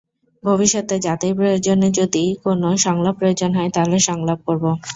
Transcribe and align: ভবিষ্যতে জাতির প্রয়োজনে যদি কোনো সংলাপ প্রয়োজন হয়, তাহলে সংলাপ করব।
ভবিষ্যতে 0.43 0.95
জাতির 0.99 1.33
প্রয়োজনে 1.35 1.87
যদি 1.91 2.23
কোনো 2.43 2.67
সংলাপ 2.77 3.15
প্রয়োজন 3.17 3.51
হয়, 3.53 3.71
তাহলে 3.71 3.97
সংলাপ 4.07 4.39
করব। 4.47 4.63